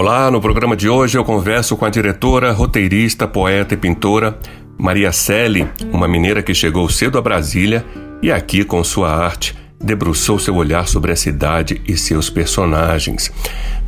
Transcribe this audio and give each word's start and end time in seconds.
Olá, 0.00 0.30
no 0.30 0.40
programa 0.40 0.76
de 0.76 0.88
hoje 0.88 1.18
eu 1.18 1.24
converso 1.24 1.76
com 1.76 1.84
a 1.84 1.90
diretora, 1.90 2.52
roteirista, 2.52 3.26
poeta 3.26 3.74
e 3.74 3.76
pintora 3.76 4.38
Maria 4.78 5.10
Selle, 5.10 5.68
uma 5.90 6.06
mineira 6.06 6.40
que 6.40 6.54
chegou 6.54 6.88
cedo 6.88 7.18
a 7.18 7.20
Brasília 7.20 7.84
e 8.22 8.30
aqui, 8.30 8.62
com 8.62 8.84
sua 8.84 9.10
arte, 9.10 9.58
debruçou 9.82 10.38
seu 10.38 10.54
olhar 10.54 10.86
sobre 10.86 11.10
a 11.10 11.16
cidade 11.16 11.82
e 11.84 11.96
seus 11.96 12.30
personagens. 12.30 13.32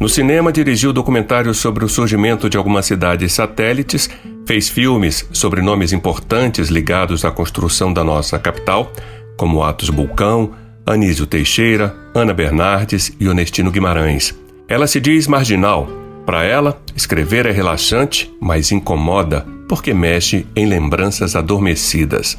No 0.01 0.09
cinema, 0.09 0.51
dirigiu 0.51 0.93
documentários 0.93 1.59
sobre 1.59 1.85
o 1.85 1.89
surgimento 1.89 2.51
de 2.51 2.57
algumas 2.57 2.87
cidades 2.87 3.33
satélites, 3.33 4.11
fez 4.45 4.69
filmes 4.69 5.29
sobre 5.33 5.63
nomes 5.63 5.93
importantes 5.93 6.71
ligados 6.71 7.25
à 7.25 7.31
construção 7.31 7.93
da 7.93 8.03
nossa 8.03 8.37
capital, 8.37 8.93
como 9.37 9.63
Atos 9.63 9.91
Bulcão, 9.91 10.55
Anísio 10.85 11.25
Teixeira, 11.25 11.95
Ana 12.13 12.35
Bernardes 12.35 13.13
e 13.21 13.29
Honestino 13.29 13.71
Guimarães. 13.71 14.35
Ela 14.67 14.89
se 14.89 15.01
diz 15.01 15.29
marginal, 15.29 16.00
para 16.25 16.45
ela, 16.45 16.81
escrever 16.95 17.47
é 17.47 17.51
relaxante, 17.51 18.33
mas 18.41 18.71
incomoda, 18.71 19.47
porque 19.69 19.95
mexe 19.95 20.47
em 20.55 20.67
lembranças 20.67 21.35
adormecidas. 21.35 22.39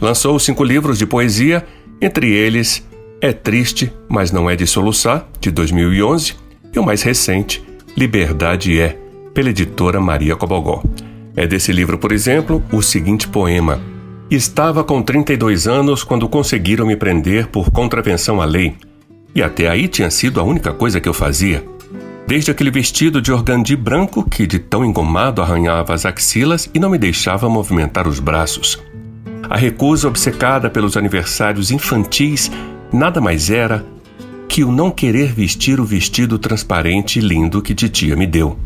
Lançou 0.00 0.38
cinco 0.38 0.64
livros 0.64 0.98
de 0.98 1.06
poesia, 1.06 1.64
entre 2.00 2.30
eles 2.30 2.86
É 3.20 3.32
Triste, 3.32 3.92
mas 4.08 4.32
não 4.32 4.50
é 4.50 4.56
de 4.56 4.66
soluçar, 4.66 5.28
de 5.40 5.50
2011, 5.50 6.34
e 6.74 6.78
o 6.78 6.84
mais 6.84 7.02
recente, 7.02 7.62
Liberdade 7.96 8.80
é, 8.80 8.98
pela 9.34 9.50
editora 9.50 10.00
Maria 10.00 10.34
Cobogó. 10.34 10.82
É 11.36 11.46
desse 11.46 11.72
livro, 11.72 11.98
por 11.98 12.10
exemplo, 12.10 12.62
o 12.72 12.82
seguinte 12.82 13.28
poema: 13.28 13.80
Estava 14.30 14.82
com 14.82 15.02
32 15.02 15.66
anos 15.66 16.02
quando 16.02 16.28
conseguiram 16.28 16.86
me 16.86 16.96
prender 16.96 17.46
por 17.48 17.70
contravenção 17.70 18.40
à 18.40 18.44
lei. 18.44 18.74
E 19.34 19.42
até 19.42 19.68
aí 19.68 19.88
tinha 19.88 20.10
sido 20.10 20.40
a 20.40 20.42
única 20.42 20.72
coisa 20.72 21.00
que 21.00 21.08
eu 21.08 21.14
fazia 21.14 21.64
desde 22.26 22.50
aquele 22.50 22.70
vestido 22.70 23.20
de 23.20 23.32
organdi 23.32 23.76
branco 23.76 24.22
que 24.22 24.46
de 24.46 24.58
tão 24.58 24.84
engomado 24.84 25.42
arranhava 25.42 25.92
as 25.92 26.06
axilas 26.06 26.70
e 26.72 26.78
não 26.78 26.90
me 26.90 26.98
deixava 26.98 27.48
movimentar 27.48 28.06
os 28.06 28.20
braços. 28.20 28.78
A 29.48 29.56
recusa 29.56 30.08
obcecada 30.08 30.70
pelos 30.70 30.96
aniversários 30.96 31.70
infantis 31.70 32.50
nada 32.92 33.20
mais 33.20 33.50
era 33.50 33.84
que 34.48 34.62
o 34.62 34.70
não 34.70 34.90
querer 34.90 35.32
vestir 35.32 35.80
o 35.80 35.84
vestido 35.84 36.38
transparente 36.38 37.18
e 37.18 37.22
lindo 37.22 37.62
que 37.62 37.74
titia 37.74 38.14
me 38.14 38.26
deu. 38.26 38.56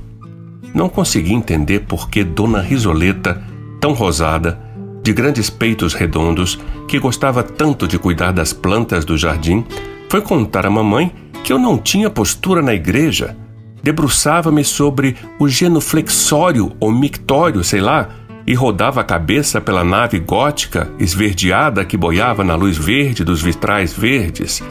Não 0.74 0.88
consegui 0.88 1.32
entender 1.32 1.80
por 1.80 2.10
que 2.10 2.22
Dona 2.22 2.60
Risoleta, 2.60 3.42
tão 3.80 3.92
rosada, 3.92 4.60
de 5.02 5.12
grandes 5.12 5.48
peitos 5.48 5.94
redondos, 5.94 6.58
que 6.88 6.98
gostava 6.98 7.42
tanto 7.42 7.86
de 7.86 7.98
cuidar 7.98 8.32
das 8.32 8.52
plantas 8.52 9.04
do 9.04 9.16
jardim, 9.16 9.64
foi 10.08 10.20
contar 10.20 10.66
à 10.66 10.70
mamãe 10.70 11.12
que 11.44 11.52
eu 11.52 11.58
não 11.58 11.78
tinha 11.78 12.10
postura 12.10 12.60
na 12.60 12.74
igreja 12.74 13.36
debruçava-me 13.82 14.64
sobre 14.64 15.16
o 15.38 15.48
genuflexório 15.48 16.72
ou 16.80 16.92
mictório, 16.92 17.62
sei 17.62 17.80
lá, 17.80 18.08
e 18.46 18.54
rodava 18.54 19.00
a 19.00 19.04
cabeça 19.04 19.60
pela 19.60 19.82
nave 19.82 20.18
gótica 20.20 20.88
esverdeada 20.98 21.84
que 21.84 21.96
boiava 21.96 22.44
na 22.44 22.54
luz 22.54 22.76
verde 22.76 23.24
dos 23.24 23.42
vitrais 23.42 23.92
verdes. 23.92 24.62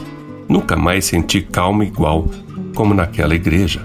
Nunca 0.47 0.75
mais 0.75 1.05
senti 1.05 1.41
calma 1.41 1.83
igual 1.83 2.29
como 2.73 2.93
naquela 2.93 3.35
igreja. 3.35 3.81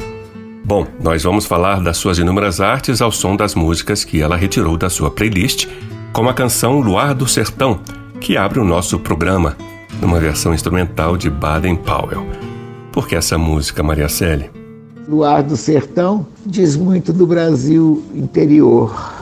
Bom, 0.65 0.87
nós 1.03 1.25
vamos 1.25 1.47
falar 1.47 1.81
das 1.81 1.97
suas 1.97 2.19
inúmeras 2.19 2.61
artes 2.61 3.01
ao 3.01 3.11
som 3.11 3.35
das 3.35 3.55
músicas 3.55 4.05
que 4.05 4.21
ela 4.21 4.37
retirou 4.37 4.77
da 4.77 4.89
sua 4.89 5.11
playlist, 5.11 5.67
como 6.13 6.29
a 6.29 6.35
canção 6.35 6.81
Luar 6.81 7.15
do 7.15 7.27
Sertão, 7.27 7.81
que 8.21 8.37
abre 8.37 8.61
o 8.61 8.65
nosso 8.65 8.99
programa, 8.99 9.57
numa 10.01 10.21
versão 10.21 10.55
instrumental 10.55 11.17
de 11.17 11.31
Baden 11.31 11.77
Powell. 11.77 12.27
Por 12.93 13.09
que 13.09 13.17
essa 13.17 13.39
música, 13.39 13.83
Maria 13.83 14.09
Célia? 14.09 14.60
Luar 15.11 15.43
do 15.43 15.57
Sertão 15.57 16.25
diz 16.47 16.77
muito 16.77 17.13
do 17.13 17.27
Brasil 17.27 18.01
interior. 18.15 19.20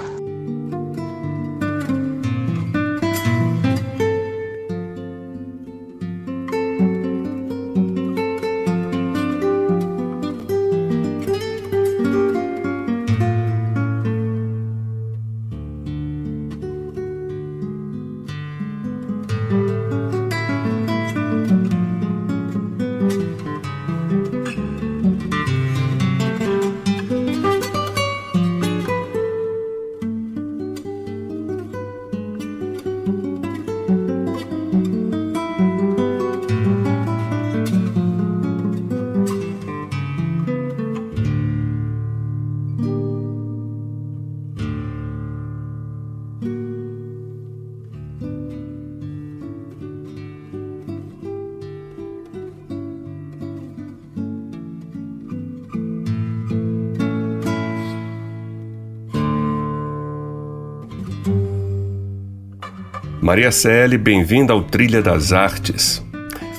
Maria 63.28 63.52
Cele, 63.52 63.98
bem-vinda 63.98 64.54
ao 64.54 64.62
Trilha 64.62 65.02
das 65.02 65.34
Artes. 65.34 66.02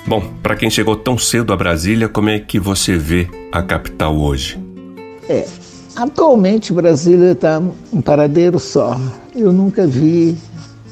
Bom, 0.06 0.22
para 0.44 0.56
quem 0.56 0.70
chegou 0.70 0.96
tão 0.96 1.18
cedo 1.18 1.52
a 1.52 1.58
Brasília, 1.58 2.08
como 2.08 2.30
é 2.30 2.38
que 2.38 2.60
você 2.60 2.96
vê 2.96 3.28
a 3.52 3.64
capital 3.64 4.16
hoje? 4.16 4.64
É, 5.28 5.48
atualmente 5.96 6.72
Brasília 6.72 7.32
está 7.32 7.60
um 7.92 8.02
paradeiro 8.04 8.60
só. 8.60 9.02
Eu 9.36 9.52
nunca 9.52 9.88
vi 9.88 10.38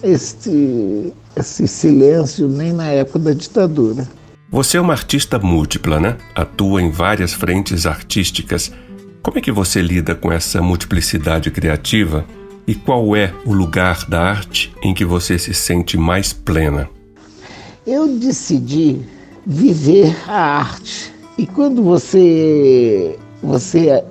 este, 0.02 1.14
esse 1.36 1.68
silêncio 1.68 2.48
nem 2.48 2.74
na 2.74 2.88
época 2.88 3.20
da 3.20 3.34
ditadura. 3.34 4.08
Você 4.50 4.78
é 4.78 4.82
uma 4.82 4.94
artista 4.94 5.38
múltipla, 5.38 6.00
né? 6.00 6.18
Atua 6.34 6.82
em 6.82 6.90
várias 6.90 7.34
frentes 7.34 7.86
artísticas. 7.86 8.72
Como 9.22 9.38
é 9.38 9.42
que 9.42 9.52
você 9.52 9.80
lida 9.80 10.16
com 10.16 10.32
essa 10.32 10.60
multiplicidade 10.60 11.52
criativa 11.52 12.26
e 12.68 12.76
qual 12.76 13.16
é 13.16 13.34
o 13.46 13.54
lugar 13.54 14.06
da 14.10 14.22
arte 14.22 14.76
em 14.84 14.94
que 14.94 15.06
você 15.06 15.40
se 15.40 15.54
sente 15.54 15.98
mais 15.98 16.34
plena? 16.34 16.90
Eu 17.86 18.20
decidi 18.20 19.00
viver 19.46 20.14
a 20.28 20.60
arte. 20.60 21.14
E 21.38 21.48
quando 21.48 21.82
você 21.82 23.18
você 23.42 24.04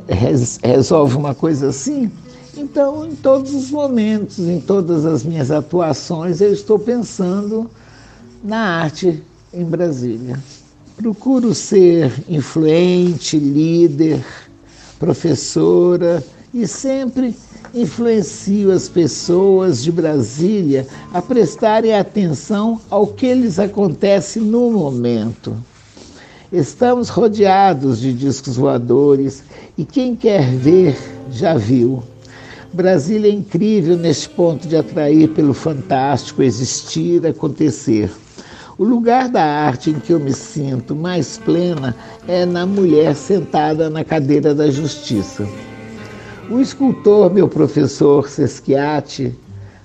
resolve 0.63 1.17
uma 1.17 1.35
coisa 1.35 1.69
assim, 1.69 2.11
então 2.57 3.07
em 3.07 3.15
todos 3.15 3.53
os 3.53 3.71
momentos, 3.71 4.39
em 4.39 4.61
todas 4.61 5.05
as 5.05 5.23
minhas 5.23 5.51
atuações, 5.51 6.41
eu 6.41 6.53
estou 6.53 6.79
pensando 6.79 7.71
na 8.43 8.81
arte 8.81 9.23
em 9.53 9.65
Brasília. 9.65 10.39
Procuro 10.97 11.55
ser 11.55 12.11
influente, 12.27 13.39
líder, 13.39 14.25
professora 14.99 16.25
e 16.55 16.67
sempre 16.67 17.37
influencio 17.75 18.71
as 18.73 18.89
pessoas 18.89 19.83
de 19.83 19.91
Brasília 19.93 20.87
a 21.13 21.21
prestarem 21.21 21.95
atenção 21.95 22.81
ao 22.91 23.07
que 23.07 23.33
lhes 23.35 23.59
acontece 23.59 24.41
no 24.41 24.71
momento. 24.71 25.57
Estamos 26.53 27.09
rodeados 27.09 27.99
de 28.01 28.13
discos 28.13 28.57
voadores 28.57 29.43
e 29.77 29.85
quem 29.85 30.15
quer 30.15 30.45
ver 30.45 30.97
já 31.31 31.55
viu. 31.55 32.03
Brasília 32.73 33.31
é 33.31 33.35
incrível 33.35 33.97
neste 33.97 34.29
ponto 34.29 34.69
de 34.69 34.77
atrair 34.77 35.29
pelo 35.29 35.55
fantástico 35.55 36.43
existir, 36.43 37.27
acontecer. 37.27 38.11
O 38.79 38.85
lugar 38.85 39.29
da 39.29 39.43
arte 39.43 39.91
em 39.91 39.99
que 39.99 40.13
eu 40.13 40.21
me 40.21 40.35
sinto 40.35 40.95
mais 40.95 41.39
plena 41.39 41.97
é 42.29 42.45
na 42.45 42.67
mulher 42.67 43.17
sentada 43.17 43.89
na 43.89 44.05
cadeira 44.05 44.55
da 44.55 44.71
justiça. 44.71 45.49
O 46.49 46.61
escultor, 46.61 47.33
meu 47.33 47.49
professor 47.49 48.29
Sesquiati, 48.29 49.35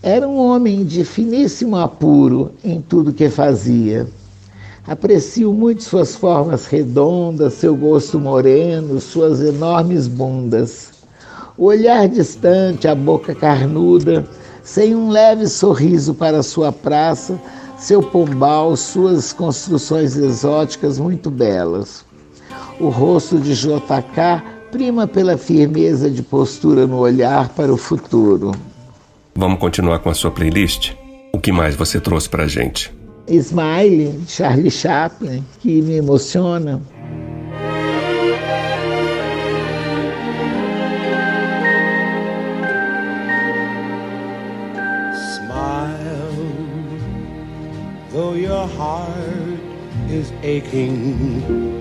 era 0.04 0.28
um 0.28 0.38
homem 0.38 0.86
de 0.86 1.04
finíssimo 1.04 1.76
apuro 1.76 2.52
em 2.64 2.80
tudo 2.80 3.12
que 3.12 3.30
fazia. 3.30 4.08
Aprecio 4.86 5.52
muito 5.54 5.82
suas 5.82 6.16
formas 6.16 6.68
redondas, 6.68 7.56
seu 7.56 7.76
gosto 7.76 8.20
moreno, 8.20 9.02
suas 9.02 9.42
enormes 9.42 10.08
bundas. 10.08 10.92
O 11.58 11.66
olhar 11.66 12.08
distante, 12.08 12.88
a 12.88 12.94
boca 12.94 13.34
carnuda, 13.34 14.24
sem 14.64 14.96
um 14.96 15.10
leve 15.10 15.48
sorriso 15.48 16.14
para 16.14 16.44
sua 16.44 16.72
praça, 16.72 17.42
seu 17.76 18.04
pombal, 18.04 18.78
suas 18.78 19.34
construções 19.34 20.16
exóticas 20.16 21.00
muito 21.00 21.32
belas. 21.32 22.06
O 22.80 22.90
rosto 22.90 23.40
de 23.40 23.56
JK 23.56 24.61
prima 24.72 25.06
pela 25.06 25.38
firmeza 25.38 26.10
de 26.10 26.24
postura 26.24 26.88
no 26.88 26.98
olhar 26.98 27.50
para 27.50 27.74
o 27.74 27.78
futuro. 27.78 28.52
Vamos 29.36 29.60
continuar 29.60 30.00
com 30.00 30.10
a 30.10 30.14
sua 30.14 30.32
playlist? 30.32 30.94
O 31.34 31.40
que 31.40 31.52
mais 31.52 31.76
você 31.76 32.00
trouxe 32.00 32.30
pra 32.30 32.48
gente? 32.48 32.92
Smile, 33.28 34.20
Charlie 34.28 34.72
Chaplin, 34.72 35.44
que 35.60 35.82
me 35.82 35.96
emociona. 35.96 36.82
Smile, 45.36 46.36
though 48.12 48.36
your 48.36 48.68
heart 48.68 49.60
is 50.10 50.32
aching. 50.44 51.81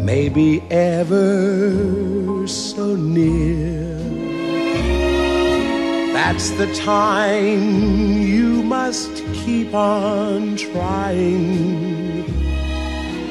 may 0.00 0.28
be 0.28 0.62
ever 0.70 2.46
so 2.46 2.96
near, 2.96 3.96
that's 6.12 6.50
the 6.52 6.72
time 6.74 8.22
you 8.22 8.62
must 8.62 9.10
keep 9.34 9.74
on 9.74 10.56
trying. 10.56 12.26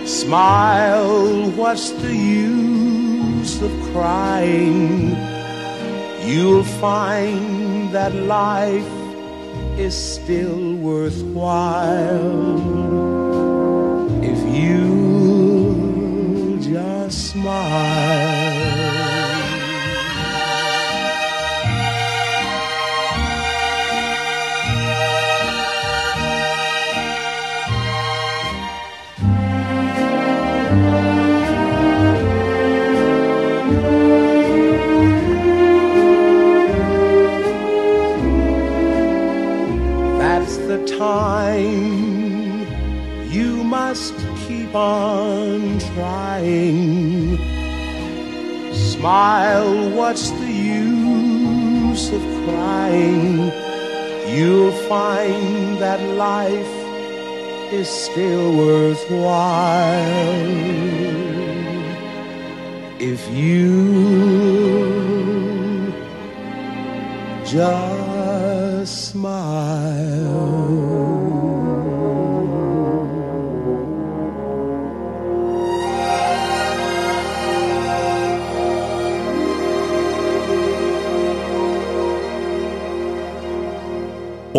Smile, 0.06 1.52
what's 1.52 1.92
the 1.92 2.16
use 2.16 3.62
of 3.62 3.72
crying? 3.92 5.16
You'll 6.26 6.64
find 6.64 7.94
that 7.94 8.14
life 8.14 8.92
is 9.78 9.96
still 9.96 10.76
worthwhile. 10.76 12.58
If 14.24 14.40
you 14.56 14.87
smile. 17.38 18.47
That 55.88 56.02
life 56.18 56.76
is 57.72 57.88
still 57.88 58.48
worthwhile. 58.58 60.18
If 63.00 63.22
you 63.32 63.72
just 67.46 67.87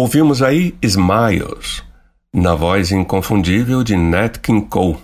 Ouvimos 0.00 0.42
aí 0.42 0.76
Smiles, 0.80 1.82
na 2.32 2.54
voz 2.54 2.92
inconfundível 2.92 3.82
de 3.82 3.96
Nat 3.96 4.38
King 4.38 4.64
Cole. 4.66 4.96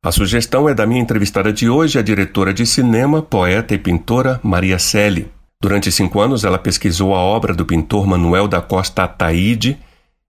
A 0.00 0.12
sugestão 0.12 0.68
é 0.68 0.72
da 0.72 0.86
minha 0.86 1.00
entrevistada 1.00 1.52
de 1.52 1.68
hoje, 1.68 1.98
a 1.98 2.02
diretora 2.02 2.54
de 2.54 2.64
cinema, 2.64 3.20
poeta 3.20 3.74
e 3.74 3.78
pintora 3.78 4.38
Maria 4.44 4.78
Selle. 4.78 5.28
Durante 5.60 5.90
cinco 5.90 6.20
anos, 6.20 6.44
ela 6.44 6.60
pesquisou 6.60 7.12
a 7.12 7.18
obra 7.18 7.52
do 7.52 7.66
pintor 7.66 8.06
Manuel 8.06 8.46
da 8.46 8.62
Costa 8.62 9.02
Ataíde 9.02 9.76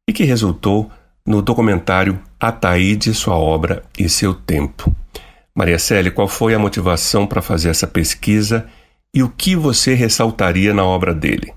e 0.10 0.12
que 0.12 0.24
resultou 0.24 0.90
no 1.24 1.40
documentário 1.40 2.20
Ataíde, 2.40 3.14
sua 3.14 3.36
obra 3.36 3.84
e 4.00 4.10
seu 4.10 4.34
tempo. 4.34 4.92
Maria 5.56 5.78
Selle, 5.78 6.10
qual 6.10 6.28
foi 6.28 6.56
a 6.56 6.60
motivação 6.60 7.28
para 7.28 7.44
fazer 7.44 7.70
essa 7.70 7.86
pesquisa 7.86 8.66
e 9.14 9.22
o 9.22 9.30
que 9.30 9.56
você 9.56 9.94
ressaltaria 9.94 10.74
na 10.74 10.84
obra 10.84 11.14
dele? 11.14 11.54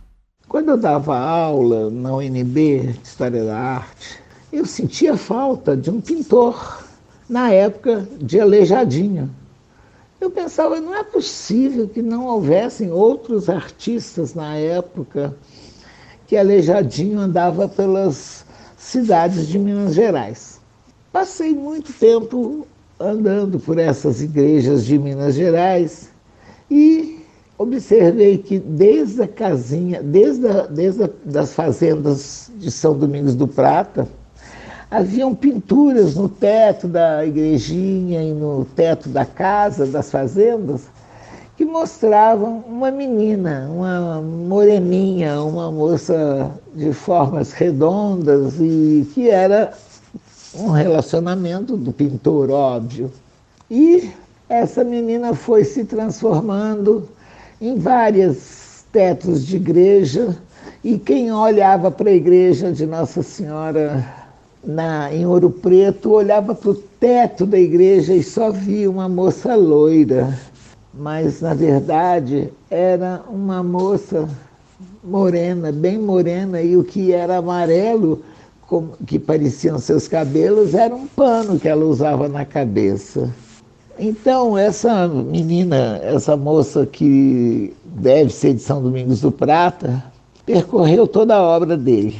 Quando 0.50 0.70
eu 0.70 0.76
dava 0.76 1.16
aula 1.16 1.88
na 1.90 2.12
UNB 2.16 2.80
de 2.80 3.00
História 3.04 3.44
da 3.44 3.56
Arte, 3.56 4.20
eu 4.52 4.66
sentia 4.66 5.16
falta 5.16 5.76
de 5.76 5.88
um 5.88 6.00
pintor 6.00 6.84
na 7.28 7.52
época 7.52 8.04
de 8.20 8.40
Aleijadinho. 8.40 9.30
Eu 10.20 10.28
pensava, 10.28 10.80
não 10.80 10.92
é 10.92 11.04
possível 11.04 11.88
que 11.88 12.02
não 12.02 12.26
houvessem 12.26 12.90
outros 12.90 13.48
artistas 13.48 14.34
na 14.34 14.56
época 14.56 15.36
que 16.26 16.36
Aleijadinho 16.36 17.20
andava 17.20 17.68
pelas 17.68 18.44
cidades 18.76 19.46
de 19.46 19.56
Minas 19.56 19.94
Gerais. 19.94 20.60
Passei 21.12 21.54
muito 21.54 21.92
tempo 21.92 22.66
andando 22.98 23.60
por 23.60 23.78
essas 23.78 24.20
igrejas 24.20 24.84
de 24.84 24.98
Minas 24.98 25.36
Gerais 25.36 26.10
e 26.68 27.19
observei 27.60 28.38
que 28.38 28.58
desde 28.58 29.22
a 29.22 29.28
casinha, 29.28 30.02
desde, 30.02 30.48
a, 30.48 30.66
desde 30.66 31.04
a, 31.04 31.10
das 31.26 31.52
fazendas 31.52 32.50
de 32.56 32.70
São 32.70 32.98
Domingos 32.98 33.34
do 33.34 33.46
Prata, 33.46 34.08
haviam 34.90 35.34
pinturas 35.34 36.14
no 36.14 36.26
teto 36.26 36.88
da 36.88 37.24
igrejinha 37.24 38.22
e 38.22 38.32
no 38.32 38.64
teto 38.64 39.10
da 39.10 39.26
casa, 39.26 39.84
das 39.86 40.10
fazendas, 40.10 40.88
que 41.54 41.66
mostravam 41.66 42.64
uma 42.66 42.90
menina, 42.90 43.68
uma 43.70 44.22
moreninha, 44.22 45.42
uma 45.42 45.70
moça 45.70 46.50
de 46.74 46.94
formas 46.94 47.52
redondas 47.52 48.54
e 48.58 49.06
que 49.12 49.28
era 49.28 49.74
um 50.54 50.70
relacionamento 50.70 51.76
do 51.76 51.92
pintor, 51.92 52.50
óbvio. 52.50 53.12
E 53.70 54.10
essa 54.48 54.82
menina 54.82 55.34
foi 55.34 55.62
se 55.62 55.84
transformando 55.84 57.06
em 57.60 57.78
vários 57.78 58.84
tetos 58.90 59.46
de 59.46 59.56
igreja, 59.56 60.36
e 60.82 60.98
quem 60.98 61.30
olhava 61.30 61.90
para 61.90 62.08
a 62.08 62.14
igreja 62.14 62.72
de 62.72 62.86
Nossa 62.86 63.22
Senhora 63.22 64.04
na, 64.64 65.12
em 65.12 65.26
Ouro 65.26 65.50
Preto 65.50 66.12
olhava 66.12 66.54
para 66.54 66.70
o 66.70 66.74
teto 66.74 67.44
da 67.44 67.58
igreja 67.58 68.14
e 68.14 68.22
só 68.22 68.50
via 68.50 68.90
uma 68.90 69.08
moça 69.08 69.54
loira. 69.54 70.38
Mas, 70.92 71.40
na 71.40 71.54
verdade, 71.54 72.50
era 72.70 73.22
uma 73.28 73.62
moça 73.62 74.28
morena, 75.04 75.70
bem 75.70 75.98
morena, 75.98 76.60
e 76.60 76.76
o 76.76 76.82
que 76.82 77.12
era 77.12 77.36
amarelo, 77.36 78.22
que 79.06 79.18
pareciam 79.18 79.78
seus 79.78 80.08
cabelos, 80.08 80.74
era 80.74 80.94
um 80.94 81.06
pano 81.06 81.58
que 81.58 81.68
ela 81.68 81.84
usava 81.84 82.28
na 82.28 82.44
cabeça. 82.44 83.32
Então, 83.98 84.56
essa 84.56 85.06
menina, 85.08 86.00
essa 86.02 86.36
moça 86.36 86.86
que 86.86 87.74
deve 87.84 88.32
ser 88.32 88.54
de 88.54 88.62
São 88.62 88.82
Domingos 88.82 89.20
do 89.20 89.30
Prata, 89.30 90.02
percorreu 90.46 91.06
toda 91.06 91.36
a 91.36 91.42
obra 91.42 91.76
dele. 91.76 92.16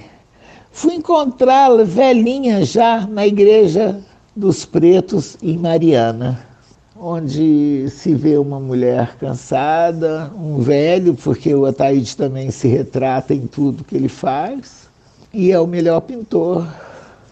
Fui 0.71 0.95
encontrá-la 0.95 1.85
velhinha 1.85 2.65
já 2.65 3.07
na 3.07 3.27
igreja 3.27 4.01
dos 4.37 4.65
Pretos 4.65 5.37
em 5.43 5.57
Mariana, 5.57 6.47
onde 6.99 7.89
se 7.91 8.15
vê 8.15 8.37
uma 8.37 8.61
mulher 8.61 9.17
cansada, 9.17 10.31
um 10.39 10.61
velho, 10.61 11.15
porque 11.15 11.55
o 11.55 11.67
Ataíde 11.67 12.17
também 12.17 12.51
se 12.51 12.69
retrata 12.69 13.35
em 13.35 13.47
tudo 13.47 13.85
que 13.85 13.97
ele 13.97 14.09
faz, 14.09 14.89
e 15.33 15.51
é 15.51 15.59
o 15.59 15.67
melhor 15.67 16.01
pintor 16.03 16.67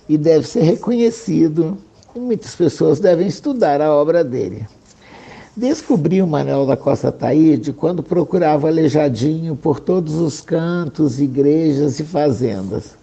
e 0.08 0.16
deve 0.16 0.46
ser 0.46 0.62
reconhecido 0.62 1.76
muitas 2.18 2.54
pessoas 2.54 3.00
devem 3.00 3.26
estudar 3.26 3.80
a 3.80 3.92
obra 3.92 4.24
dele. 4.24 4.66
Descobri 5.56 6.22
o 6.22 6.26
Manuel 6.26 6.66
da 6.66 6.76
Costa 6.76 7.10
Taíde 7.10 7.72
quando 7.72 8.02
procurava 8.02 8.68
aleijadinho 8.68 9.56
por 9.56 9.80
todos 9.80 10.14
os 10.14 10.40
cantos, 10.40 11.20
igrejas 11.20 11.98
e 11.98 12.04
fazendas. 12.04 12.96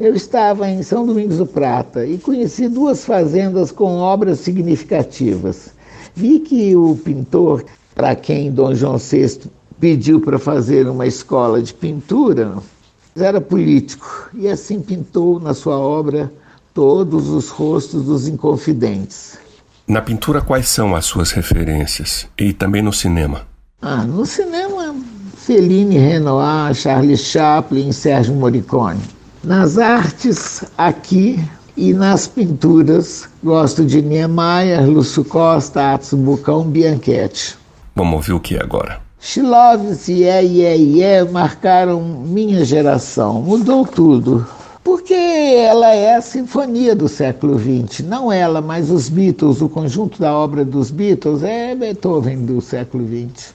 Eu 0.00 0.14
estava 0.14 0.68
em 0.68 0.82
São 0.82 1.06
Domingos 1.06 1.38
do 1.38 1.46
Prata 1.46 2.04
e 2.04 2.18
conheci 2.18 2.68
duas 2.68 3.04
fazendas 3.04 3.70
com 3.70 3.98
obras 3.98 4.40
significativas. 4.40 5.72
Vi 6.16 6.40
que 6.40 6.74
o 6.74 6.96
pintor, 6.96 7.64
para 7.94 8.16
quem 8.16 8.50
Dom 8.50 8.74
João 8.74 8.98
VI 8.98 9.42
pediu 9.78 10.20
para 10.20 10.38
fazer 10.38 10.88
uma 10.88 11.06
escola 11.06 11.62
de 11.62 11.72
pintura, 11.72 12.54
era 13.16 13.40
político 13.40 14.30
e 14.34 14.48
assim 14.48 14.80
pintou 14.80 15.38
na 15.38 15.54
sua 15.54 15.78
obra 15.78 16.32
todos 16.74 17.28
os 17.28 17.48
rostos 17.50 18.04
dos 18.04 18.26
inconfidentes. 18.26 19.38
Na 19.86 20.02
pintura, 20.02 20.40
quais 20.40 20.68
são 20.68 20.96
as 20.96 21.06
suas 21.06 21.30
referências? 21.30 22.26
E 22.36 22.52
também 22.52 22.82
no 22.82 22.92
cinema? 22.92 23.42
Ah, 23.80 24.02
no 24.02 24.26
cinema, 24.26 24.94
Fellini, 25.36 25.96
Renoir, 25.96 26.74
Charles 26.74 27.20
Chaplin, 27.20 27.92
Sérgio 27.92 28.34
Morricone. 28.34 29.00
Nas 29.44 29.78
artes, 29.78 30.64
aqui 30.76 31.38
e 31.76 31.92
nas 31.92 32.26
pinturas, 32.26 33.28
gosto 33.42 33.84
de 33.84 34.02
Niemeyer, 34.02 34.84
Lúcio 34.84 35.24
Costa, 35.24 35.94
Atsu 35.94 36.16
Bucão, 36.16 36.64
Bianchetti. 36.64 37.56
Vamos 37.94 38.14
ouvir 38.14 38.32
o 38.32 38.40
que 38.40 38.56
agora? 38.56 39.00
She 39.20 39.42
Loves 39.42 40.08
e 40.08 40.22
Yeah, 40.22 40.40
Yeah, 40.40 40.76
Yeah 40.76 41.30
marcaram 41.30 42.02
minha 42.02 42.64
geração. 42.64 43.40
Mudou 43.42 43.86
tudo 43.86 44.46
porque 44.84 45.14
ela 45.14 45.92
é 45.94 46.14
a 46.14 46.20
sinfonia 46.20 46.94
do 46.94 47.08
século 47.08 47.58
XX. 47.58 48.00
Não 48.00 48.30
ela, 48.30 48.60
mas 48.60 48.90
os 48.90 49.08
Beatles, 49.08 49.62
o 49.62 49.68
conjunto 49.68 50.20
da 50.20 50.32
obra 50.32 50.64
dos 50.64 50.90
Beatles 50.90 51.42
é 51.42 51.74
Beethoven 51.74 52.44
do 52.44 52.60
século 52.60 53.04
XX. 53.04 53.54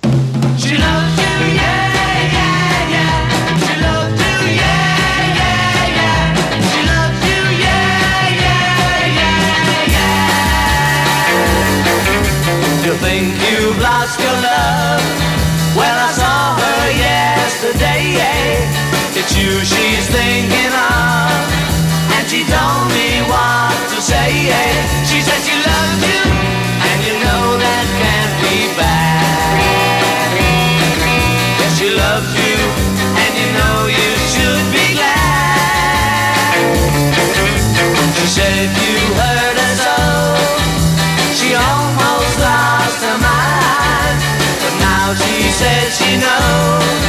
think 13.02 13.34
you've 13.50 13.80
lost 13.80 14.20
your 14.20 14.34
love? 14.42 15.19
She 24.50 25.22
said 25.22 25.42
she 25.46 25.54
loved 25.54 26.02
you, 26.10 26.22
and 26.90 27.00
you 27.06 27.14
know 27.24 27.58
that 27.62 27.86
can't 28.02 28.36
be 28.42 28.58
bad. 28.78 29.60
Yes, 31.60 31.72
she 31.78 31.90
loves 31.90 32.32
you, 32.34 32.58
and 33.24 33.32
you 33.38 33.48
know 33.58 33.78
you 33.90 34.10
should 34.34 34.66
be 34.74 34.86
glad. 34.98 36.50
She 38.18 38.26
said 38.38 38.70
you 38.74 38.96
hurt 39.20 39.58
her 39.62 39.74
so, 39.84 39.98
she 41.38 41.54
almost 41.54 42.34
lost 42.42 43.00
her 43.06 43.18
mind. 43.22 44.18
But 44.62 44.74
now 44.82 45.14
she 45.14 45.50
says 45.54 45.98
she 45.98 46.18
knows 46.18 47.09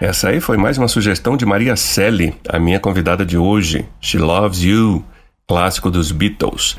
Essa 0.00 0.30
aí 0.30 0.40
foi 0.40 0.56
mais 0.56 0.78
uma 0.78 0.88
sugestão 0.88 1.36
de 1.36 1.44
Maria 1.44 1.76
Selle, 1.76 2.34
a 2.48 2.58
minha 2.58 2.80
convidada 2.80 3.22
de 3.22 3.36
hoje. 3.36 3.86
She 4.00 4.16
Loves 4.16 4.62
You, 4.62 5.04
clássico 5.46 5.90
dos 5.90 6.10
Beatles. 6.10 6.78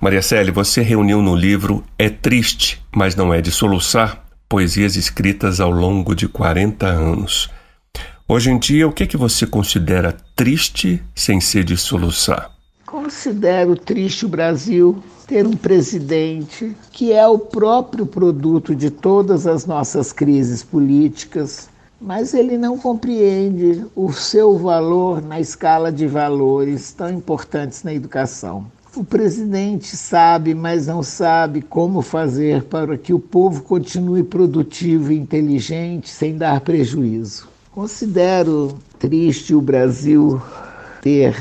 Maria 0.00 0.22
Célia, 0.22 0.52
você 0.52 0.80
reuniu 0.80 1.20
no 1.20 1.34
livro 1.34 1.82
É 1.98 2.08
Triste, 2.08 2.80
mas 2.94 3.16
não 3.16 3.34
é 3.34 3.40
de 3.40 3.50
soluçar, 3.50 4.24
poesias 4.48 4.94
escritas 4.94 5.58
ao 5.58 5.72
longo 5.72 6.14
de 6.14 6.28
40 6.28 6.86
anos. 6.86 7.50
Hoje 8.28 8.52
em 8.52 8.58
dia, 8.60 8.86
o 8.86 8.92
que, 8.92 9.08
que 9.08 9.16
você 9.16 9.44
considera 9.44 10.16
triste 10.36 11.02
sem 11.16 11.40
ser 11.40 11.64
de 11.64 11.76
soluçar? 11.76 12.48
Considero 12.86 13.74
triste 13.74 14.24
o 14.24 14.28
Brasil 14.28 15.02
ter 15.26 15.44
um 15.48 15.56
presidente 15.56 16.76
que 16.92 17.12
é 17.12 17.26
o 17.26 17.40
próprio 17.40 18.06
produto 18.06 18.72
de 18.72 18.88
todas 18.88 19.48
as 19.48 19.66
nossas 19.66 20.12
crises 20.12 20.62
políticas, 20.62 21.71
mas 22.02 22.34
ele 22.34 22.58
não 22.58 22.76
compreende 22.76 23.86
o 23.94 24.12
seu 24.12 24.58
valor 24.58 25.22
na 25.22 25.40
escala 25.40 25.92
de 25.92 26.06
valores 26.06 26.92
tão 26.92 27.08
importantes 27.08 27.84
na 27.84 27.94
educação. 27.94 28.66
O 28.96 29.04
presidente 29.04 29.96
sabe, 29.96 30.52
mas 30.52 30.88
não 30.88 31.02
sabe 31.02 31.62
como 31.62 32.02
fazer 32.02 32.64
para 32.64 32.98
que 32.98 33.14
o 33.14 33.18
povo 33.18 33.62
continue 33.62 34.22
produtivo 34.22 35.12
e 35.12 35.18
inteligente 35.18 36.10
sem 36.10 36.36
dar 36.36 36.60
prejuízo. 36.60 37.48
Considero 37.70 38.76
triste 38.98 39.54
o 39.54 39.62
Brasil 39.62 40.42
ter 41.00 41.34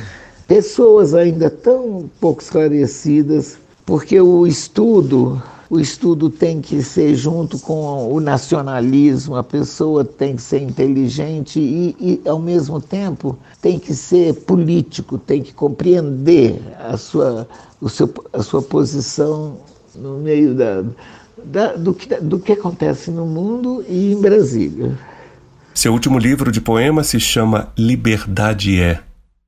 pessoas 0.48 1.14
ainda 1.14 1.50
tão 1.50 2.10
pouco 2.22 2.42
esclarecidas, 2.42 3.58
porque 3.86 4.22
o 4.22 4.48
estudo 4.48 5.42
o 5.72 5.80
estudo 5.80 6.30
tem 6.30 6.60
que 6.60 6.84
ser 6.84 7.16
junto 7.16 7.58
com 7.58 8.12
o 8.12 8.20
nacionalismo, 8.20 9.38
a 9.38 9.44
pessoa 9.44 10.04
tem 10.04 10.36
que 10.36 10.42
ser 10.42 10.62
inteligente 10.62 11.62
e, 11.62 11.96
e, 11.98 12.28
ao 12.28 12.40
mesmo 12.40 12.82
tempo, 12.82 13.40
tem 13.62 13.80
que 13.80 13.94
ser 13.94 14.34
político, 14.42 15.18
tem 15.18 15.42
que 15.42 15.54
compreender 15.54 16.62
a 16.78 16.98
sua, 16.98 17.48
o 17.80 17.88
seu, 17.88 18.14
a 18.34 18.44
sua 18.44 18.62
posição 18.62 19.60
no 19.96 20.18
meio 20.18 20.54
da, 20.54 20.84
da, 21.42 21.74
do, 21.78 21.94
que, 21.94 22.16
do 22.16 22.38
que 22.38 22.52
acontece 22.52 23.10
no 23.10 23.26
mundo 23.26 23.82
e 23.88 24.12
em 24.12 24.20
Brasília. 24.20 25.00
Seu 25.74 25.94
último 25.94 26.20
livro 26.20 26.52
de 26.52 26.60
poemas 26.60 27.08
se 27.08 27.18
chama 27.18 27.72
Liberdade 27.78 28.78
é. 28.78 29.00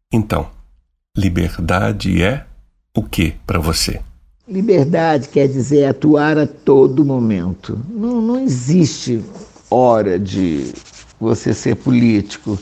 Então, 0.10 0.48
liberdade 1.18 2.24
é 2.24 2.46
o 2.96 3.03
que 3.03 3.36
para 3.46 3.60
você? 3.60 4.00
Liberdade 4.48 5.30
quer 5.30 5.48
dizer 5.48 5.86
atuar 5.86 6.38
a 6.38 6.46
todo 6.46 7.06
momento. 7.06 7.80
Não, 7.90 8.22
não 8.22 8.40
existe 8.40 9.24
hora 9.70 10.20
de 10.20 10.74
você 11.18 11.54
ser 11.54 11.78
político, 11.78 12.60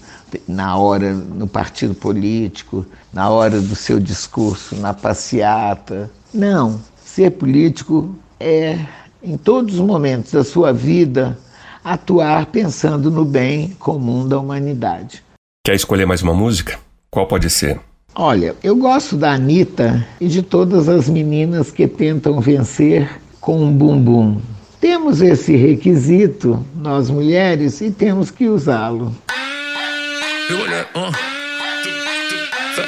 na 0.48 0.78
hora 0.78 1.12
no 1.12 1.48
partido 1.48 1.96
político, 1.96 2.86
na 3.12 3.30
hora 3.30 3.60
do 3.60 3.76
seu 3.76 4.00
discurso, 4.00 4.76
na 4.76 4.94
passeata. 4.94 6.10
Não. 6.32 6.80
Ser 7.04 7.32
político 7.32 8.16
é, 8.40 8.78
em 9.24 9.36
todos 9.36 9.74
os 9.74 9.82
momentos 9.82 10.32
da 10.32 10.44
sua 10.44 10.72
vida, 10.72 11.38
atuar 11.84 12.46
pensando 12.46 13.10
no 13.10 13.26
bem 13.26 13.70
comum 13.80 14.28
da 14.28 14.40
humanidade. 14.40 15.24
Quer 15.66 15.76
escolher 15.76 16.06
mais 16.06 16.22
uma 16.22 16.34
música? 16.34 16.80
Qual 17.10 17.28
pode 17.28 17.50
ser? 17.50 17.82
Olha, 18.14 18.56
eu 18.62 18.76
gosto 18.76 19.16
da 19.16 19.32
Anitta 19.32 20.06
e 20.20 20.28
de 20.28 20.42
todas 20.42 20.90
as 20.90 21.08
meninas 21.08 21.72
que 21.72 21.88
tentam 21.88 22.42
vencer 22.42 23.22
com 23.40 23.64
um 23.64 23.72
bumbum. 23.72 24.42
Temos 24.82 25.22
esse 25.22 25.56
requisito, 25.56 26.66
nós 26.76 27.10
mulheres, 27.10 27.80
e 27.80 27.90
temos 27.90 28.30
que 28.30 28.50
usá-lo. 28.50 29.16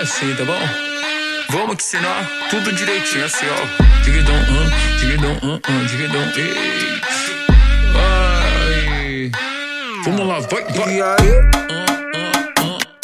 Assim, 0.01 0.36
tá 0.36 0.44
bom? 0.44 0.60
Vamos 1.50 1.75
que 1.77 1.84
senão 1.84 2.13
tudo 2.50 2.74
direitinho 2.74 3.24
assim, 3.24 3.46
ó. 3.46 4.03
Dividão, 4.03 4.36
um, 4.36 4.98
dividão, 5.00 5.38
um, 5.44 5.53
um, 5.53 5.86
dividão, 5.86 6.22
ei. 6.36 7.00
Vai. 7.94 9.32
Vamos 10.03 10.27
lá, 10.27 10.39
vai, 10.39 10.63
vai. 10.74 10.98
E 10.98 11.01
aí? 11.01 11.73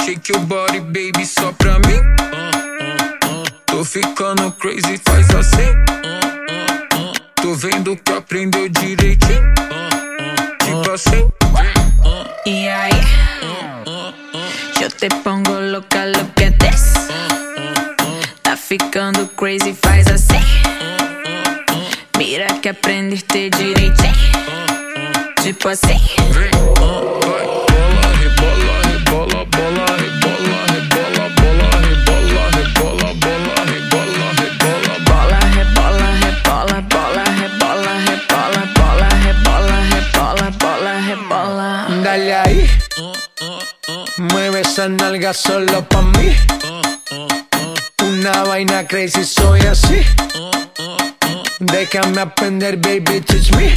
Shake 0.09 0.33
your 0.33 0.41
body, 0.47 0.79
baby, 0.79 1.23
só 1.23 1.51
pra 1.51 1.73
mim. 1.73 2.01
Tô 3.67 3.85
ficando 3.85 4.51
crazy, 4.53 4.99
faz 5.05 5.29
assim. 5.35 5.75
Tô 7.35 7.53
vendo 7.53 7.95
que 7.95 8.11
aprendeu 8.13 8.67
direitinho. 8.69 9.53
Tipo 10.63 10.91
assim. 10.91 11.29
E 12.43 12.67
aí? 12.67 12.89
Eu 14.81 14.89
te 14.89 15.09
pongo 15.23 15.51
louca, 15.51 16.05
look 16.05 16.43
at 16.43 16.57
this. 16.57 16.93
Tá 18.41 18.57
ficando 18.57 19.27
crazy, 19.37 19.77
faz 19.79 20.07
assim. 20.07 20.43
Mira 22.17 22.47
que 22.63 22.69
aprendeste 22.69 23.51
direitinho. 23.51 24.15
Tipo 25.43 25.69
assim. 25.69 26.01
Nalga 44.87 45.33
solo 45.33 45.83
pa' 45.89 46.01
mí. 46.01 46.35
Una 48.03 48.43
vaina 48.43 48.87
crazy, 48.87 49.25
soy 49.25 49.59
así. 49.61 50.01
Déjame 51.59 52.21
aprender, 52.21 52.77
baby, 52.77 53.19
teach 53.21 53.51
me. 53.55 53.75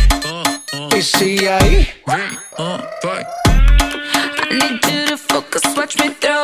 Y 0.97 1.03
sigue 1.03 1.51
ahí. 1.51 1.89
I 4.51 4.55
need 4.55 4.85
you 4.85 5.07
to 5.09 5.17
focus, 5.17 5.63
watch 5.77 5.97
me 5.99 6.11
throw 6.21 6.42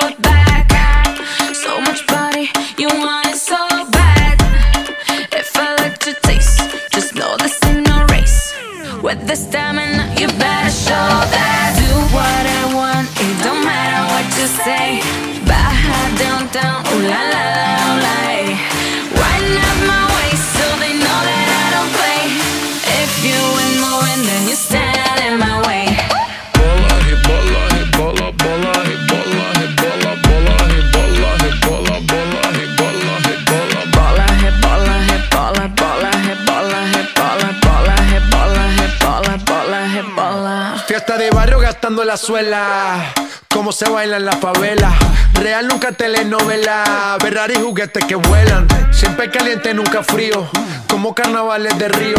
suela 42.19 43.15
cómo 43.49 43.73
se 43.73 43.89
baila 43.89 44.17
en 44.17 44.27
la 44.27 44.33
favela. 44.33 44.93
Real 45.35 45.69
nunca 45.69 45.93
telenovela, 45.93 47.17
Ferrari 47.21 47.55
juguetes 47.55 48.05
que 48.05 48.17
vuelan. 48.17 48.67
Siempre 48.91 49.31
caliente, 49.31 49.73
nunca 49.73 50.03
frío, 50.03 50.49
como 50.89 51.15
carnavales 51.15 51.79
de 51.79 51.89
río. 51.89 52.17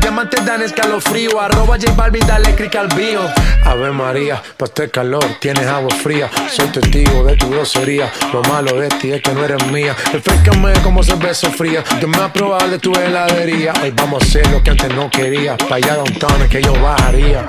Diamantes 0.00 0.44
dan 0.44 0.62
escalofrío, 0.62 1.40
arroba 1.40 1.76
J 1.76 1.92
Balvin, 1.92 2.26
dale 2.26 2.54
click 2.54 2.74
al 2.76 2.88
bio. 2.88 3.20
Ave 3.64 3.90
María, 3.92 4.42
pa' 4.56 4.66
este 4.66 4.90
calor 4.90 5.24
tienes 5.40 5.66
agua 5.66 5.94
fría. 6.02 6.28
Soy 6.50 6.66
testigo 6.68 7.24
de 7.24 7.36
tu 7.36 7.48
grosería. 7.50 8.10
Lo 8.32 8.42
malo 8.42 8.78
de 8.80 8.88
ti 8.88 9.12
es 9.12 9.22
que 9.22 9.32
no 9.32 9.44
eres 9.44 9.64
mía. 9.68 9.96
Refrescame 10.12 10.72
como 10.82 11.02
cerveza 11.02 11.50
fría. 11.50 11.82
Yo 12.00 12.08
me 12.08 12.18
probar 12.30 12.68
de 12.68 12.78
tu 12.78 12.92
heladería. 12.92 13.72
Hoy 13.82 13.92
vamos 13.92 14.22
a 14.22 14.26
hacer 14.26 14.46
lo 14.50 14.62
que 14.62 14.70
antes 14.70 14.94
no 14.94 15.08
quería. 15.10 15.56
Pa' 15.56 15.76
allá 15.76 15.96
downtown 15.96 16.42
es 16.42 16.48
que 16.48 16.62
yo 16.62 16.72
bajaría. 16.80 17.48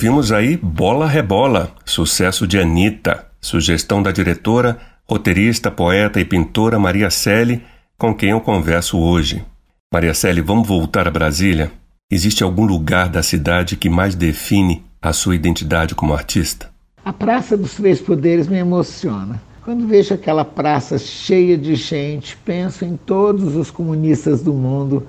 Ouvimos 0.00 0.32
aí 0.32 0.56
Bola 0.56 1.06
Rebola, 1.06 1.74
sucesso 1.84 2.46
de 2.46 2.58
Anitta, 2.58 3.26
sugestão 3.38 4.02
da 4.02 4.10
diretora, 4.10 4.78
roteirista, 5.06 5.70
poeta 5.70 6.18
e 6.18 6.24
pintora 6.24 6.78
Maria 6.78 7.10
Selle, 7.10 7.62
com 7.98 8.14
quem 8.14 8.30
eu 8.30 8.40
converso 8.40 8.98
hoje. 8.98 9.44
Maria 9.92 10.14
Selle, 10.14 10.40
vamos 10.40 10.66
voltar 10.66 11.06
a 11.06 11.10
Brasília? 11.10 11.70
Existe 12.10 12.42
algum 12.42 12.64
lugar 12.64 13.10
da 13.10 13.22
cidade 13.22 13.76
que 13.76 13.90
mais 13.90 14.14
define 14.14 14.82
a 15.02 15.12
sua 15.12 15.34
identidade 15.34 15.94
como 15.94 16.14
artista? 16.14 16.70
A 17.04 17.12
Praça 17.12 17.54
dos 17.54 17.74
Três 17.74 18.00
Poderes 18.00 18.48
me 18.48 18.56
emociona. 18.56 19.38
Quando 19.62 19.86
vejo 19.86 20.14
aquela 20.14 20.46
praça 20.46 20.96
cheia 20.96 21.58
de 21.58 21.74
gente, 21.74 22.38
penso 22.42 22.86
em 22.86 22.96
todos 22.96 23.54
os 23.54 23.70
comunistas 23.70 24.40
do 24.40 24.54
mundo 24.54 25.06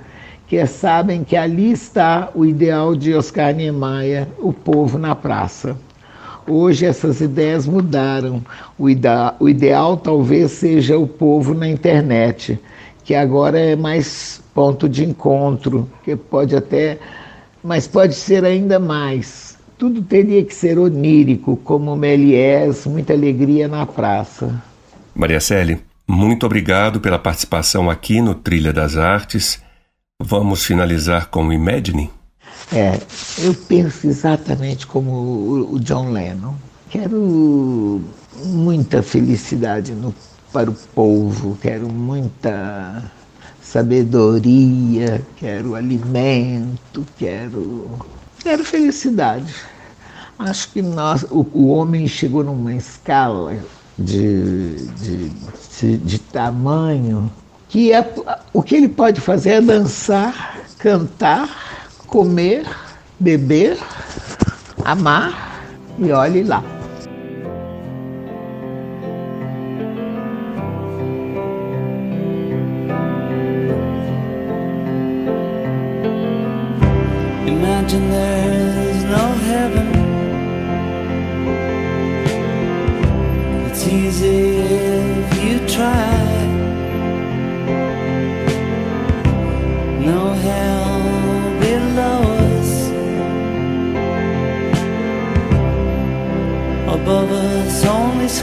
que 0.52 0.68
sabem 0.68 1.24
que 1.24 1.38
ali 1.38 1.72
está 1.72 2.30
o 2.36 2.46
ideal 2.46 2.94
de 2.94 3.14
Oscar 3.14 3.56
Niemeyer, 3.56 4.28
o 4.38 4.52
povo 4.52 4.98
na 4.98 5.16
praça. 5.16 5.78
Hoje 6.46 6.86
essas 6.86 7.22
ideias 7.22 7.66
mudaram. 7.66 8.44
O, 8.78 8.90
ida 8.90 9.34
o 9.40 9.48
ideal 9.48 9.96
talvez 9.96 10.52
seja 10.52 10.98
o 10.98 11.08
povo 11.08 11.54
na 11.54 11.70
internet, 11.70 12.60
que 13.06 13.16
agora 13.16 13.58
é 13.58 13.78
mais 13.78 14.44
ponto 14.54 14.90
de 14.90 15.06
encontro, 15.06 15.90
que 16.04 16.18
pode 16.18 16.54
até, 16.54 17.00
mas 17.64 17.88
pode 17.88 18.14
ser 18.14 18.44
ainda 18.44 18.78
mais. 18.78 19.58
Tudo 19.78 20.02
teria 20.02 20.44
que 20.44 20.54
ser 20.54 20.78
onírico, 20.78 21.56
como 21.64 21.96
Méliès, 21.96 22.86
muita 22.86 23.14
alegria 23.14 23.70
na 23.70 23.86
praça. 23.86 24.62
Maria 25.16 25.40
Célia, 25.40 25.80
muito 26.06 26.46
obrigado 26.46 27.00
pela 27.00 27.18
participação 27.18 27.90
aqui 27.90 28.20
no 28.20 28.36
Trilha 28.36 28.74
das 28.74 28.98
Artes. 28.98 29.62
Vamos 30.24 30.64
finalizar 30.64 31.28
com 31.28 31.52
Imagine? 31.52 32.12
É, 32.72 33.00
eu 33.40 33.54
penso 33.54 34.08
exatamente 34.08 34.86
como 34.86 35.12
o, 35.72 35.80
John 35.80 36.12
Lennon. 36.12 36.54
Quero 36.90 38.02
muita 38.46 39.02
felicidade 39.02 39.94
no, 39.94 40.14
para 40.54 40.70
o 40.70 40.74
povo, 40.74 41.58
quero 41.60 41.92
muita 41.92 43.12
sabedoria, 43.62 45.22
quero 45.38 45.74
alimento, 45.74 47.06
quero, 47.18 47.90
quero 48.40 48.64
felicidade. 48.64 49.54
Acho 50.38 50.70
que 50.72 50.82
nós, 50.82 51.24
o, 51.32 51.46
o 51.54 51.68
homem 51.70 52.08
chegou 52.08 52.44
numa 52.44 52.76
escala 52.76 53.58
de, 53.98 54.76
de, 54.76 55.30
de, 55.80 55.98
de 55.98 56.20
tamanho 56.20 57.32
que 57.72 57.94
é, 57.94 58.06
o 58.52 58.62
que 58.62 58.76
ele 58.76 58.90
pode 58.90 59.22
fazer 59.22 59.52
é 59.52 59.62
dançar, 59.62 60.58
cantar, 60.78 61.88
comer, 62.06 62.68
beber, 63.18 63.78
amar 64.84 65.64
e 65.98 66.12
olhe 66.12 66.44
lá. 66.44 66.81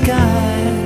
Sky. 0.04 0.77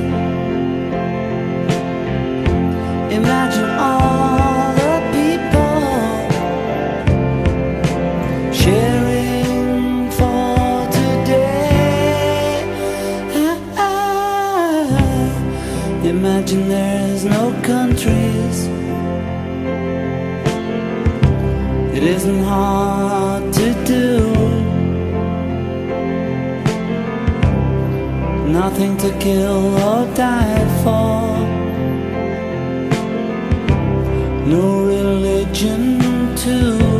Religion 35.03 35.99
too. 36.37 36.92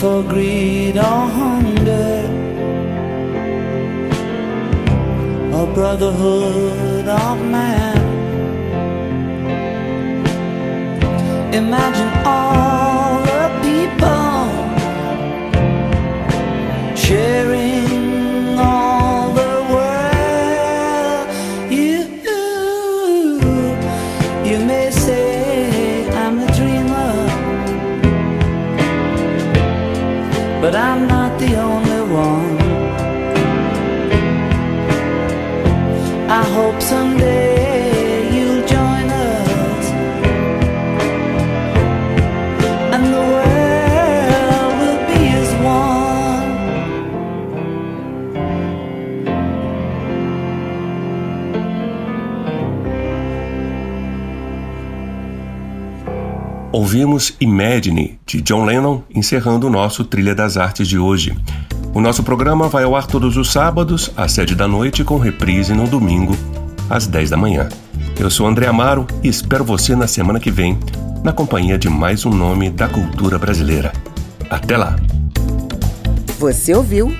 For 0.00 0.22
greed 0.22 0.96
or 0.96 1.22
hunger 1.40 2.22
or 5.56 5.66
brotherhood 5.74 7.08
of 7.08 7.38
man. 7.54 7.98
Imagine 11.52 12.10
all 12.24 13.22
the 13.30 13.44
people 13.66 14.46
sharing 16.94 17.57
I 36.30 36.44
hope 36.44 36.78
someday 36.82 38.28
you'll 38.30 38.62
join 38.66 39.08
us, 39.08 39.90
and 42.92 43.06
the 43.06 43.24
world 43.32 44.72
will 44.78 45.06
be 45.06 45.28
as 45.32 45.50
one. 45.64 45.88
Ouvimos 56.72 57.34
Imagine, 57.40 58.18
de 58.26 58.42
John 58.42 58.66
Lennon, 58.66 59.02
encerrando 59.14 59.66
o 59.68 59.70
nosso 59.70 60.04
Trilha 60.04 60.34
das 60.34 60.58
Artes 60.58 60.86
de 60.86 60.98
hoje. 60.98 61.34
O 61.98 62.00
nosso 62.00 62.22
programa 62.22 62.68
vai 62.68 62.84
ao 62.84 62.94
ar 62.94 63.08
todos 63.08 63.36
os 63.36 63.50
sábados, 63.50 64.12
às 64.16 64.30
sete 64.30 64.54
da 64.54 64.68
noite, 64.68 65.02
com 65.02 65.18
reprise 65.18 65.74
no 65.74 65.84
domingo, 65.88 66.36
às 66.88 67.08
dez 67.08 67.28
da 67.28 67.36
manhã. 67.36 67.68
Eu 68.16 68.30
sou 68.30 68.46
André 68.46 68.68
Amaro 68.68 69.04
e 69.20 69.26
espero 69.26 69.64
você 69.64 69.96
na 69.96 70.06
semana 70.06 70.38
que 70.38 70.48
vem, 70.48 70.78
na 71.24 71.32
companhia 71.32 71.76
de 71.76 71.88
mais 71.88 72.24
um 72.24 72.30
nome 72.30 72.70
da 72.70 72.88
cultura 72.88 73.36
brasileira. 73.36 73.92
Até 74.48 74.76
lá! 74.76 74.94
Você 76.38 76.72
ouviu 76.72 77.12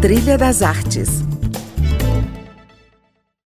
Trilha 0.00 0.38
das 0.38 0.62
Artes 0.62 1.22